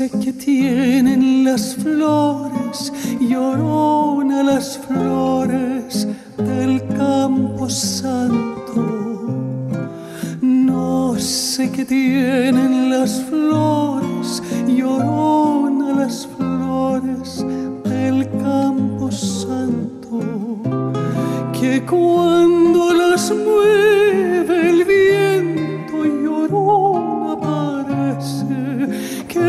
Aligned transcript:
dulce 0.00 0.18
que 0.18 0.32
tienen 0.32 1.44
las 1.44 1.74
flores, 1.74 2.92
llorona 3.20 4.42
las 4.42 4.78
flores 4.78 6.08
del 6.38 6.86
campo 6.96 7.68
santo. 7.68 9.28
No 10.40 11.18
sé 11.18 11.70
qué 11.70 11.84
tienen 11.84 12.90
las 12.90 13.22
flores 13.24 13.89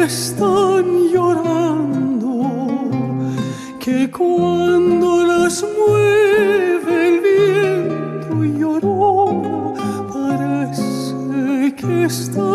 están 0.03 1.09
llorando, 1.13 2.49
que 3.79 4.09
cuando 4.09 5.25
las 5.27 5.63
mueve 5.77 7.07
el 7.07 7.19
viento 7.21 8.43
llorona 8.43 9.75
parece 10.11 11.75
que 11.75 12.05
están 12.05 12.50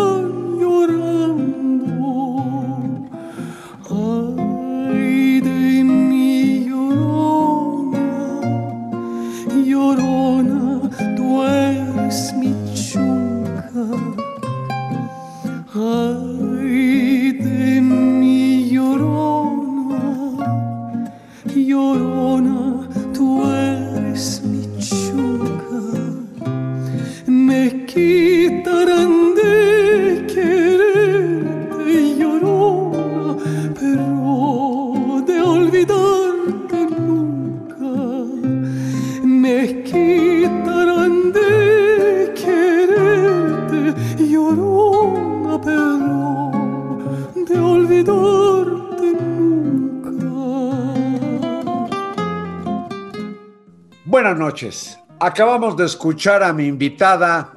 noches. 54.56 54.98
Acabamos 55.20 55.76
de 55.76 55.84
escuchar 55.84 56.42
a 56.42 56.50
mi 56.50 56.66
invitada 56.66 57.52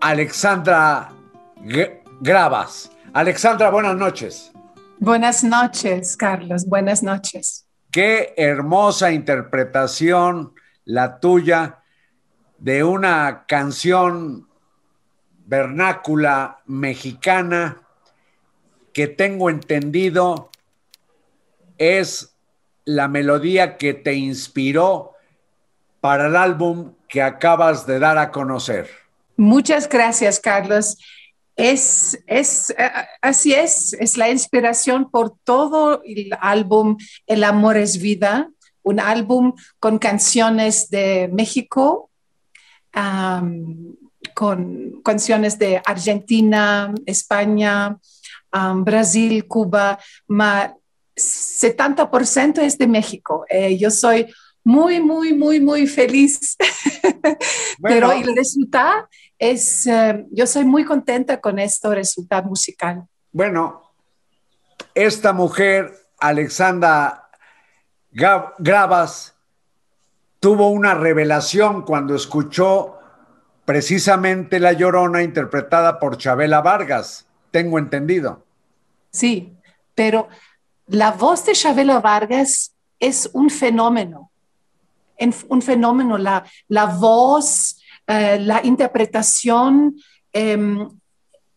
Alexandra 0.00 1.10
G- 1.62 2.00
Gravas. 2.22 2.90
Alexandra, 3.12 3.68
buenas 3.70 3.94
noches. 3.96 4.50
Buenas 4.98 5.44
noches, 5.44 6.16
Carlos. 6.16 6.64
Buenas 6.66 7.02
noches. 7.02 7.66
Qué 7.90 8.32
hermosa 8.38 9.12
interpretación 9.12 10.54
la 10.86 11.20
tuya 11.20 11.82
de 12.56 12.82
una 12.82 13.44
canción 13.46 14.48
vernácula 15.44 16.60
mexicana 16.64 17.82
que 18.94 19.06
tengo 19.06 19.50
entendido 19.50 20.48
es 21.76 22.34
la 22.86 23.06
melodía 23.06 23.76
que 23.76 23.92
te 23.92 24.14
inspiró 24.14 25.12
para 26.08 26.28
el 26.28 26.36
álbum 26.36 26.94
que 27.06 27.20
acabas 27.20 27.86
de 27.86 27.98
dar 27.98 28.16
a 28.16 28.30
conocer. 28.30 28.88
Muchas 29.36 29.86
gracias, 29.86 30.40
Carlos. 30.40 30.96
Es, 31.54 32.18
es, 32.26 32.70
eh, 32.70 32.90
así 33.20 33.52
es, 33.52 33.92
es 33.92 34.16
la 34.16 34.30
inspiración 34.30 35.10
por 35.10 35.36
todo 35.44 36.00
el 36.06 36.30
álbum 36.40 36.96
El 37.26 37.44
amor 37.44 37.76
es 37.76 38.00
vida, 38.00 38.48
un 38.82 39.00
álbum 39.00 39.52
con 39.80 39.98
canciones 39.98 40.88
de 40.88 41.28
México, 41.30 42.08
con 44.34 45.02
canciones 45.04 45.58
de 45.58 45.82
Argentina, 45.84 46.90
España, 47.04 47.98
am, 48.50 48.82
Brasil, 48.82 49.46
Cuba, 49.46 49.98
ma 50.26 50.74
70% 51.18 52.60
es 52.60 52.78
de 52.78 52.86
México. 52.86 53.44
Eh, 53.50 53.76
yo 53.76 53.90
soy 53.90 54.26
muy, 54.68 55.00
muy, 55.00 55.32
muy, 55.32 55.60
muy 55.60 55.86
feliz. 55.86 56.54
Pero 57.82 58.12
el 58.12 58.36
resultado 58.36 59.08
es, 59.38 59.86
eh, 59.86 60.26
yo 60.30 60.46
soy 60.46 60.66
muy 60.66 60.84
contenta 60.84 61.40
con 61.40 61.58
este 61.58 61.88
resultado 61.94 62.46
musical. 62.50 63.06
Bueno, 63.32 63.94
esta 64.94 65.32
mujer, 65.32 65.94
Alexandra 66.18 67.30
Gravas, 68.12 69.34
tuvo 70.38 70.68
una 70.68 70.92
revelación 70.92 71.80
cuando 71.80 72.14
escuchó 72.14 72.98
precisamente 73.64 74.60
La 74.60 74.74
Llorona 74.74 75.22
interpretada 75.22 75.98
por 75.98 76.18
Chabela 76.18 76.60
Vargas, 76.60 77.26
tengo 77.50 77.78
entendido. 77.78 78.44
Sí, 79.12 79.56
pero 79.94 80.28
la 80.88 81.12
voz 81.12 81.46
de 81.46 81.54
Chabela 81.54 82.00
Vargas 82.00 82.74
es 83.00 83.30
un 83.32 83.48
fenómeno. 83.48 84.27
Un 85.48 85.62
fenómeno, 85.62 86.18
la, 86.18 86.44
la 86.68 86.86
voz, 86.86 87.80
eh, 88.06 88.38
la 88.40 88.60
interpretación. 88.64 89.96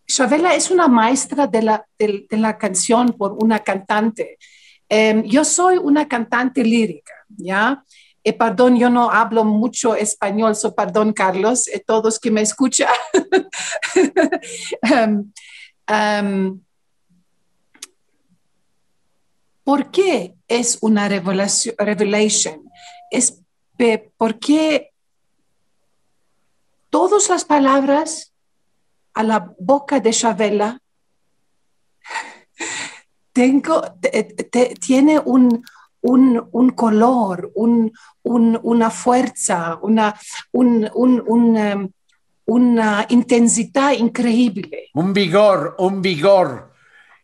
Chabela 0.07 0.55
es 0.55 0.71
una 0.71 0.87
maestra 0.87 1.47
de 1.47 1.61
la, 1.61 1.85
de- 1.97 2.25
la 2.31 2.57
canción 2.57 3.13
por 3.13 3.33
una 3.33 3.59
cantante. 3.59 4.37
Em, 4.89 5.23
yo 5.23 5.45
soy 5.45 5.77
una 5.77 6.07
cantante 6.07 6.63
lírica, 6.63 7.13
¿ya? 7.29 7.83
Eh, 8.23 8.33
perdón, 8.33 8.77
yo 8.77 8.89
no 8.89 9.09
hablo 9.09 9.43
mucho 9.45 9.95
español, 9.95 10.55
so 10.55 10.75
perdón, 10.75 11.13
Carlos, 11.13 11.67
eh, 11.69 11.81
todos 11.85 12.19
que 12.19 12.29
me 12.29 12.41
escuchan. 12.41 12.89
Em, 15.87 16.61
¿Por 19.63 19.91
qué 19.91 20.35
es 20.47 20.77
una 20.81 21.07
revelación? 21.07 22.63
Es 23.11 23.40
porque 24.17 24.91
todas 26.89 27.29
las 27.29 27.45
palabras 27.45 28.31
a 29.13 29.23
la 29.23 29.53
boca 29.59 29.99
de 29.99 30.11
Chabela 30.11 30.79
tengo, 33.33 33.81
te- 33.99 34.23
te- 34.23 34.75
tiene 34.75 35.19
un, 35.19 35.63
un, 36.01 36.47
un 36.51 36.69
color, 36.71 37.51
un, 37.55 37.91
un- 38.23 38.59
una 38.61 38.89
fuerza, 38.89 39.79
una, 39.81 40.13
em, 40.53 41.89
una 42.45 43.05
intensidad 43.09 43.93
increíble. 43.93 44.89
Un 44.93 45.13
vigor, 45.13 45.75
un 45.79 46.01
vigor 46.01 46.71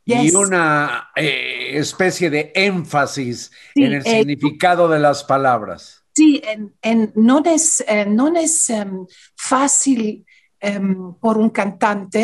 y 0.06 0.34
una 0.34 1.10
eh, 1.16 1.72
especie 1.78 2.30
de 2.30 2.52
énfasis 2.56 3.52
Sí, 3.74 3.84
en 3.84 3.94
el 3.94 4.02
eh, 4.06 4.10
significado 4.20 4.88
de 4.88 5.00
las 5.00 5.24
palabras. 5.26 6.06
Sí, 6.18 6.42
en, 6.44 6.74
en- 6.82 7.12
no 7.16 7.38
es, 7.46 7.84
eh, 7.88 8.06
no 8.08 8.26
es 8.36 8.70
em, 8.72 9.06
fácil 9.36 10.26
em, 10.60 11.14
por 11.24 11.38
un 11.38 11.50
cantante 11.52 12.24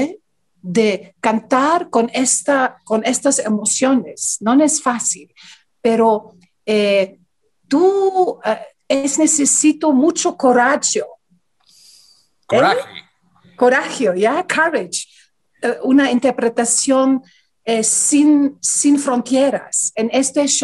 de 0.79 1.13
cantar 1.27 1.89
con, 1.91 2.09
esta, 2.11 2.57
con 2.85 2.99
estas 3.05 3.37
emociones, 3.51 4.37
no 4.45 4.53
es 4.63 4.81
fácil, 4.81 5.27
pero 5.79 6.07
eh, 6.65 7.19
tú 7.67 8.39
eh, 8.43 8.59
es 8.87 9.19
necesito 9.19 9.91
mucho 9.93 10.35
coraje, 10.37 11.03
Coraje. 12.47 12.89
coraje, 13.55 14.05
¿ya? 14.25 14.35
Courage, 14.47 15.01
una 15.83 16.05
interpretación 16.17 17.21
sin, 17.83 18.57
sin 18.59 18.97
fronteras. 18.99 19.91
En 19.95 20.09
este 20.11 20.41
es 20.41 20.57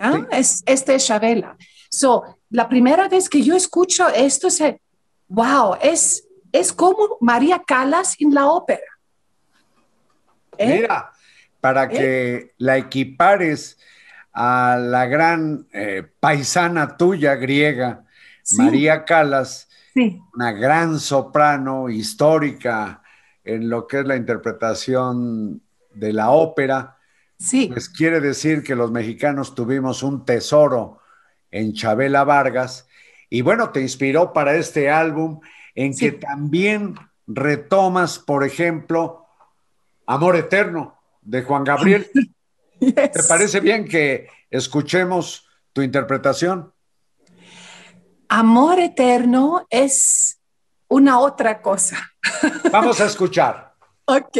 ¿ah? 0.00 0.14
Sí. 0.14 0.26
Es, 0.32 0.62
este 0.66 0.96
es 0.96 1.06
Chabela. 1.06 1.56
So, 1.88 2.24
la 2.50 2.68
primera 2.68 3.08
vez 3.08 3.28
que 3.28 3.42
yo 3.42 3.54
escucho 3.54 4.08
esto, 4.08 4.50
se, 4.50 4.80
wow, 5.28 5.76
es, 5.80 6.26
es 6.50 6.72
como 6.72 7.18
María 7.20 7.62
Callas 7.64 8.16
en 8.18 8.34
la 8.34 8.48
ópera. 8.48 8.80
¿Eh? 10.58 10.80
Mira, 10.80 11.12
para 11.60 11.88
que 11.88 12.52
la 12.58 12.76
equipares 12.76 13.78
a 14.32 14.76
la 14.80 15.06
gran 15.06 15.66
eh, 15.72 16.02
paisana 16.18 16.96
tuya 16.96 17.36
griega, 17.36 18.04
Sí. 18.42 18.56
María 18.56 19.04
Calas, 19.04 19.68
Sí, 19.94 20.20
una 20.34 20.52
gran 20.52 21.00
soprano 21.00 21.88
histórica 21.88 23.02
en 23.42 23.68
lo 23.68 23.86
que 23.86 24.00
es 24.00 24.06
la 24.06 24.16
interpretación 24.16 25.62
de 25.92 26.12
la 26.12 26.30
ópera, 26.30 26.96
Sí. 27.40 27.68
Pues 27.72 27.88
quiere 27.88 28.20
decir 28.20 28.62
que 28.62 28.76
los 28.76 28.90
mexicanos 28.92 29.54
tuvimos 29.54 30.02
un 30.02 30.26
tesoro 30.26 31.00
en 31.50 31.72
Chabela 31.72 32.22
Vargas. 32.22 32.86
Y 33.30 33.40
bueno, 33.40 33.70
te 33.70 33.80
inspiró 33.80 34.32
para 34.32 34.56
este 34.56 34.90
álbum 34.90 35.40
en 35.74 35.96
que 35.96 36.12
también 36.12 36.96
retomas, 37.26 38.18
por 38.18 38.44
ejemplo, 38.44 39.26
Amor 40.06 40.36
Eterno 40.36 41.00
de 41.22 41.42
Juan 41.42 41.64
Gabriel. 41.64 42.10
¿Te 42.78 43.22
parece 43.26 43.60
bien 43.60 43.88
que 43.88 44.28
escuchemos 44.50 45.48
tu 45.72 45.80
interpretación? 45.80 46.72
Amor 48.28 48.78
Eterno 48.80 49.66
es 49.70 50.40
una 50.88 51.20
otra 51.20 51.62
cosa. 51.62 51.96
Vamos 52.70 53.00
a 53.00 53.06
escuchar. 53.06 53.74
ok. 54.04 54.38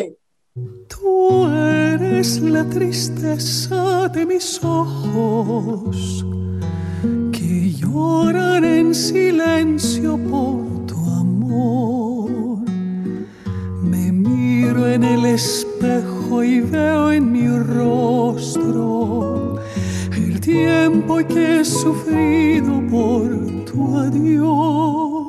Tú 0.52 1.46
eres 1.46 2.40
la 2.40 2.64
tristeza 2.64 4.08
de 4.08 4.26
mis 4.26 4.58
ojos 4.64 6.26
que 7.30 7.70
lloran 7.70 8.64
en 8.64 8.92
silencio 8.92 10.18
por 10.18 10.86
tu 10.86 10.96
amor. 11.08 12.64
Me 13.80 14.10
miro 14.10 14.88
en 14.88 15.04
el 15.04 15.24
espejo 15.24 16.42
y 16.42 16.60
veo 16.62 17.12
en 17.12 17.30
mi 17.30 17.46
rostro 17.56 19.54
el 20.16 20.40
tiempo 20.40 21.18
que 21.28 21.60
he 21.60 21.64
sufrido 21.64 22.82
por 22.90 23.64
tu 23.66 23.96
adiós. 23.96 25.28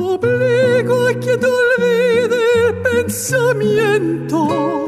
Obligo 0.00 1.06
a 1.06 1.14
que 1.14 1.36
pensamiento, 3.28 4.86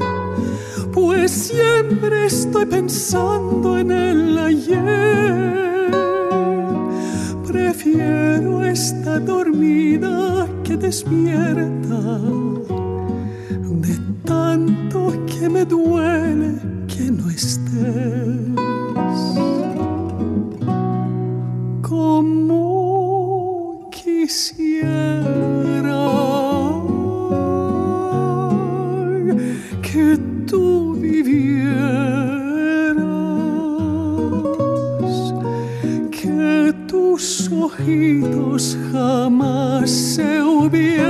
pues 0.93 1.31
siempre 1.31 2.27
estoy 2.27 2.65
pensando 2.67 3.79
en 3.79 3.91
el 3.91 4.39
ayer. 4.39 5.91
Prefiero 7.47 8.65
estar 8.65 9.23
dormida 9.25 10.47
que 10.65 10.77
despierta, 10.77 12.19
de 13.87 13.99
tanto 14.25 15.13
que 15.27 15.49
me 15.49 15.65
duele 15.67 16.55
que 16.89 17.11
no 17.11 17.29
estés. 17.29 17.70
Que 29.93 30.17
tú 30.47 30.95
vivieras, 30.95 31.75
que 36.13 36.73
tus 36.87 37.51
ojitos 37.51 38.79
jamás 38.93 39.91
se 39.91 40.43
hubieran 40.43 41.10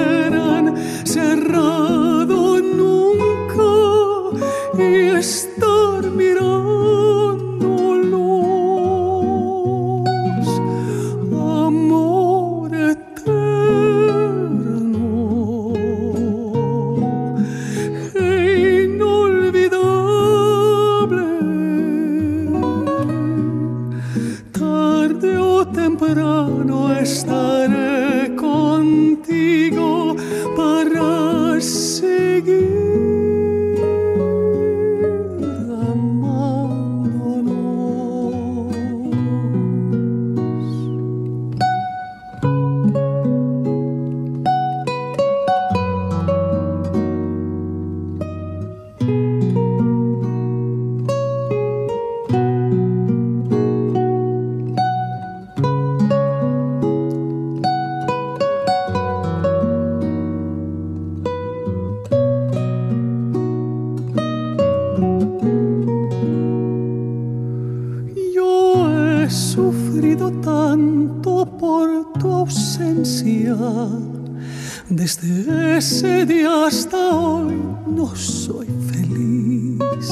Desde 74.88 75.76
ese 75.76 76.26
día 76.26 76.66
hasta 76.66 76.96
hoy 76.96 77.56
no 77.86 78.14
soy 78.16 78.66
feliz. 78.90 80.10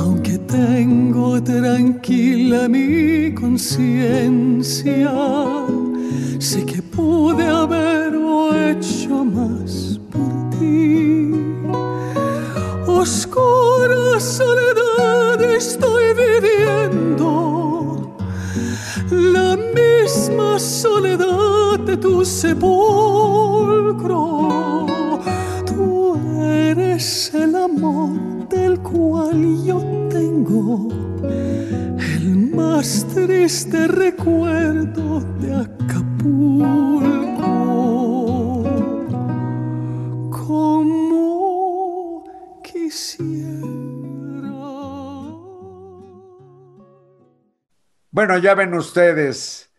Aunque 0.00 0.38
tengo 0.38 1.42
tranquila 1.42 2.68
mi 2.68 3.34
conciencia, 3.34 5.12
sé 6.38 6.64
que 6.64 6.82
pude 6.82 7.39
Tú 25.66 26.16
eres 26.42 27.34
el 27.34 27.54
amor 27.54 28.48
del 28.48 28.80
cual 28.80 29.62
yo 29.62 29.78
tengo 30.08 30.88
el 31.22 32.54
más 32.54 33.06
triste 33.14 33.86
recuerdo 33.88 35.20
de 35.38 35.54
Acapulco. 35.54 36.30
Como 40.30 42.24
quisiera. 42.62 43.60
Bueno, 48.10 48.38
ya 48.38 48.54
ven 48.54 48.72
ustedes 48.72 49.69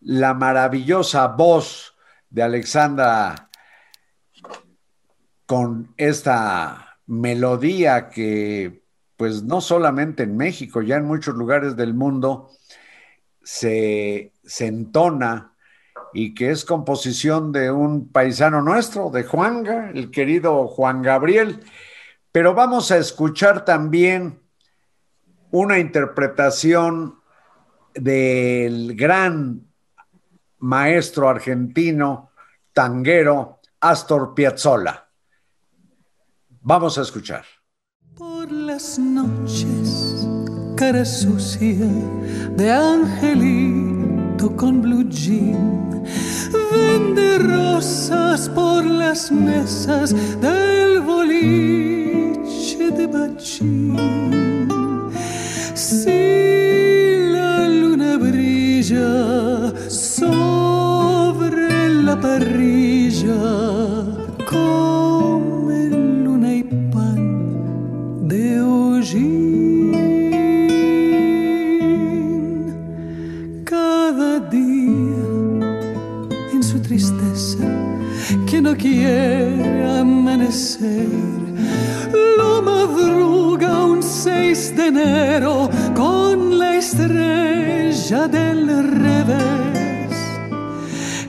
la 0.00 0.34
maravillosa 0.34 1.26
voz 1.28 1.94
de 2.30 2.42
Alexandra 2.42 3.50
con 5.46 5.92
esta 5.96 6.98
melodía 7.06 8.08
que, 8.08 8.84
pues 9.16 9.42
no 9.42 9.60
solamente 9.60 10.22
en 10.22 10.36
México, 10.36 10.80
ya 10.80 10.96
en 10.96 11.06
muchos 11.06 11.34
lugares 11.34 11.76
del 11.76 11.92
mundo 11.92 12.50
se, 13.42 14.32
se 14.44 14.66
entona 14.66 15.54
y 16.12 16.34
que 16.34 16.50
es 16.50 16.64
composición 16.64 17.52
de 17.52 17.70
un 17.70 18.10
paisano 18.10 18.62
nuestro, 18.62 19.10
de 19.10 19.24
Juanga, 19.24 19.90
el 19.90 20.10
querido 20.10 20.68
Juan 20.68 21.02
Gabriel. 21.02 21.60
Pero 22.32 22.54
vamos 22.54 22.90
a 22.90 22.98
escuchar 22.98 23.64
también 23.64 24.40
una 25.50 25.78
interpretación 25.78 27.18
del 27.94 28.94
gran 28.94 29.69
maestro 30.60 31.28
argentino 31.28 32.30
tanguero 32.72 33.60
Astor 33.80 34.34
Piazzolla. 34.34 35.08
Vamos 36.62 36.98
a 36.98 37.02
escuchar. 37.02 37.44
Por 38.16 38.52
las 38.52 38.98
noches, 38.98 40.26
cara 40.76 41.04
sucia 41.04 41.86
de 42.56 42.70
angelito 42.70 44.54
con 44.56 44.82
blue 44.82 45.08
jean, 45.08 46.04
vende 46.70 47.38
rosas 47.38 48.48
por 48.50 48.84
las 48.84 49.32
mesas 49.32 50.14
del 50.40 51.00
boliche 51.00 52.90
de 52.90 53.06
Bachín. 53.06 54.39
su 76.70 76.78
tristeza 76.78 77.58
que 78.48 78.60
no 78.60 78.76
quiere 78.76 79.98
amanecer. 79.98 81.08
Lo 82.38 82.62
madruga 82.62 83.86
un 83.86 84.00
6 84.00 84.76
de 84.76 84.86
enero 84.86 85.68
con 85.96 86.60
la 86.60 86.76
estrella 86.76 88.28
del 88.28 88.68
revés 89.04 90.14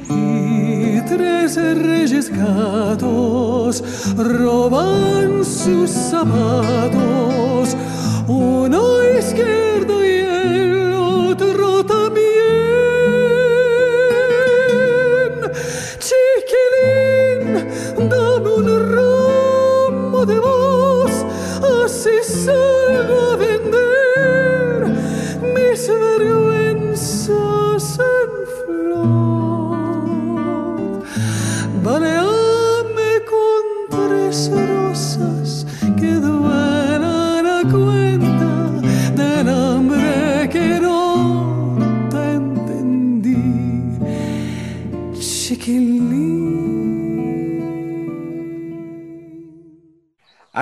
y 0.09 1.01
tres 1.09 1.55
reyes 1.55 2.29
gatos 2.29 3.83
roban 4.15 5.43
sus 5.43 5.89
zapatos. 5.89 7.75
Uno 8.27 9.00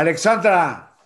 Alexandra, 0.10 0.98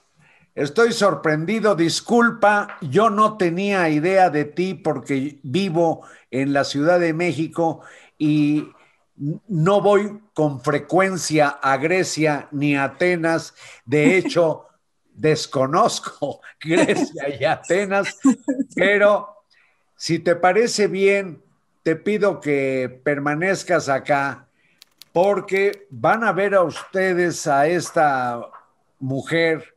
estoy 0.55 0.93
sorprendido, 0.93 1.75
disculpa, 1.75 2.77
yo 2.79 3.09
no 3.09 3.35
tenía 3.35 3.89
idea 3.89 4.29
de 4.29 4.45
ti 4.45 4.75
porque 4.75 5.39
vivo 5.43 6.07
en 6.31 6.53
la 6.53 6.63
Ciudad 6.63 7.01
de 7.01 7.11
México 7.11 7.81
y 8.17 8.69
no 9.17 9.81
voy 9.81 10.21
con 10.33 10.61
frecuencia 10.61 11.49
a 11.49 11.75
Grecia 11.75 12.47
ni 12.51 12.77
a 12.77 12.85
Atenas. 12.85 13.53
De 13.83 14.15
hecho, 14.17 14.67
desconozco 15.13 16.39
Grecia 16.61 17.27
y 17.37 17.43
Atenas, 17.43 18.17
pero 18.73 19.43
si 19.97 20.19
te 20.19 20.37
parece 20.37 20.87
bien, 20.87 21.43
te 21.83 21.97
pido 21.97 22.39
que 22.39 23.01
permanezcas 23.03 23.89
acá 23.89 24.47
porque 25.11 25.87
van 25.89 26.23
a 26.23 26.31
ver 26.31 26.55
a 26.55 26.61
ustedes 26.61 27.45
a 27.47 27.67
esta 27.67 28.49
mujer 29.03 29.75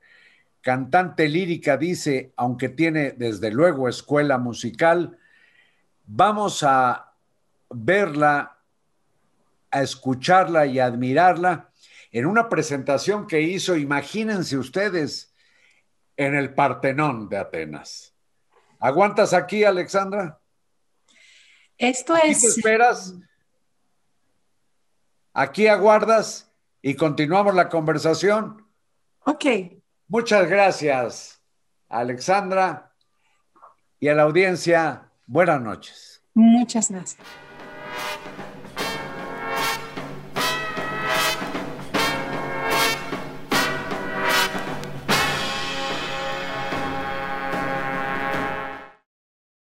cantante 0.60 1.28
lírica, 1.28 1.76
dice, 1.76 2.32
aunque 2.36 2.68
tiene 2.68 3.12
desde 3.12 3.50
luego 3.50 3.88
escuela 3.88 4.38
musical, 4.38 5.18
vamos 6.06 6.62
a 6.62 7.12
verla, 7.70 8.58
a 9.70 9.82
escucharla 9.82 10.66
y 10.66 10.78
a 10.78 10.86
admirarla 10.86 11.70
en 12.12 12.26
una 12.26 12.48
presentación 12.48 13.26
que 13.26 13.42
hizo, 13.42 13.76
imagínense 13.76 14.56
ustedes, 14.56 15.34
en 16.16 16.34
el 16.34 16.54
Partenón 16.54 17.28
de 17.28 17.36
Atenas. 17.36 18.14
¿Aguantas 18.78 19.34
aquí, 19.34 19.64
Alexandra? 19.64 20.40
Esto 21.76 22.14
¿Aquí 22.14 22.30
es... 22.30 22.40
te 22.40 22.46
esperas? 22.46 23.14
Aquí 25.34 25.66
aguardas 25.66 26.50
y 26.80 26.94
continuamos 26.94 27.54
la 27.54 27.68
conversación. 27.68 28.65
Ok, 29.26 29.44
Muchas 30.08 30.48
gracias, 30.48 31.42
Alexandra, 31.88 32.92
y 33.98 34.06
a 34.06 34.14
la 34.14 34.22
audiencia, 34.22 35.10
buenas 35.26 35.60
noches. 35.60 36.22
muchas 36.34 36.90
gracias. 36.92 37.18